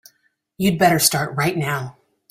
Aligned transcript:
You'd 0.57 0.79
better 0.79 0.97
start 0.97 1.37
right 1.37 1.55
now. 1.55 1.95